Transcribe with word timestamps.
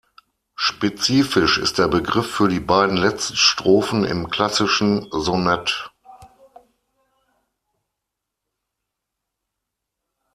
Spezifisch 0.55 1.59
ist 1.59 1.77
der 1.77 1.87
Begriff 1.87 2.25
für 2.25 2.47
die 2.47 2.59
beiden 2.59 2.97
letzten 2.97 3.35
Strophen 3.35 4.03
im 4.03 4.31
klassischen 4.31 5.07
Sonett. 5.11 5.91